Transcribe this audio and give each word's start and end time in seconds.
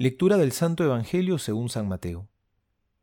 Lectura 0.00 0.36
del 0.36 0.52
Santo 0.52 0.84
Evangelio 0.84 1.38
según 1.38 1.68
San 1.68 1.88
Mateo. 1.88 2.28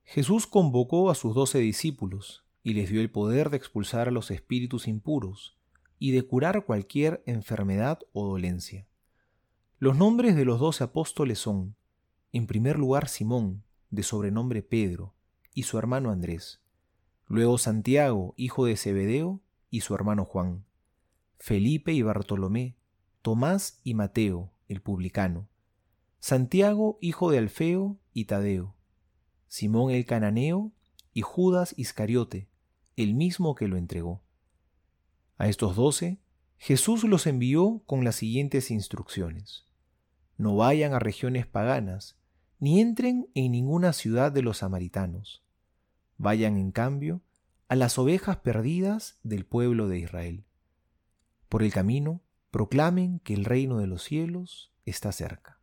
Jesús 0.06 0.48
convocó 0.48 1.10
a 1.10 1.16
sus 1.16 1.36
doce 1.36 1.60
discípulos 1.60 2.46
y 2.64 2.74
les 2.74 2.90
dio 2.90 3.02
el 3.02 3.12
poder 3.12 3.50
de 3.50 3.58
expulsar 3.58 4.08
a 4.08 4.12
los 4.12 4.32
espíritus 4.32 4.88
impuros 4.88 5.58
y 6.00 6.12
de 6.12 6.24
curar 6.24 6.64
cualquier 6.64 7.22
enfermedad 7.26 8.00
o 8.14 8.26
dolencia. 8.26 8.88
Los 9.78 9.98
nombres 9.98 10.38
de 10.38 10.46
los 10.46 10.62
doce 10.62 10.86
apóstoles 10.86 11.38
son, 11.38 11.76
en 12.32 12.48
primer 12.48 12.80
lugar, 12.80 13.10
Simón, 13.10 13.66
de 13.90 14.04
sobrenombre 14.04 14.64
Pedro, 14.64 15.16
y 15.54 15.64
su 15.64 15.78
hermano 15.78 16.12
Andrés, 16.12 16.62
luego 17.28 17.58
Santiago, 17.58 18.34
hijo 18.38 18.66
de 18.66 18.78
Zebedeo, 18.78 19.42
y 19.70 19.82
su 19.82 19.96
hermano 19.96 20.24
Juan, 20.24 20.64
Felipe 21.40 21.92
y 21.92 22.04
Bartolomé, 22.04 22.78
Tomás 23.22 23.82
y 23.84 23.96
Mateo, 23.96 24.54
el 24.70 24.82
publicano, 24.82 25.50
Santiago, 26.28 26.98
hijo 27.02 27.30
de 27.30 27.38
Alfeo 27.38 28.00
y 28.12 28.26
Tadeo, 28.26 28.76
Simón 29.46 29.92
el 29.92 30.08
cananeo 30.08 30.72
y 31.14 31.22
Judas 31.22 31.76
Iscariote, 31.78 32.50
el 32.96 33.14
mismo 33.14 33.54
que 33.54 33.68
lo 33.68 33.78
entregó. 33.78 34.24
A 35.38 35.50
estos 35.50 35.76
doce, 35.76 36.20
Jesús 36.58 37.04
los 37.04 37.28
envió 37.28 37.84
con 37.86 38.04
las 38.04 38.16
siguientes 38.16 38.72
instrucciones. 38.72 39.68
No 40.36 40.56
vayan 40.56 40.96
a 40.96 41.00
regiones 41.00 41.46
paganas, 41.46 42.18
ni 42.58 42.82
entren 42.82 43.30
en 43.36 43.52
ninguna 43.52 43.94
ciudad 43.94 44.32
de 44.32 44.42
los 44.42 44.58
samaritanos. 44.58 45.44
Vayan, 46.18 46.58
en 46.58 46.72
cambio, 46.72 47.22
a 47.68 47.76
las 47.76 48.00
ovejas 48.00 48.38
perdidas 48.38 49.20
del 49.22 49.46
pueblo 49.46 49.88
de 49.88 50.00
Israel. 50.00 50.44
Por 51.50 51.62
el 51.62 51.72
camino, 51.72 52.24
proclamen 52.50 53.20
que 53.20 53.36
el 53.36 53.46
reino 53.46 53.78
de 53.78 53.86
los 53.86 54.02
cielos 54.02 54.74
está 54.86 55.12
cerca. 55.12 55.60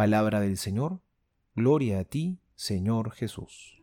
Palabra 0.00 0.40
del 0.40 0.56
Señor, 0.56 1.02
gloria 1.54 2.00
a 2.00 2.04
ti, 2.04 2.40
Señor 2.54 3.10
Jesús. 3.10 3.79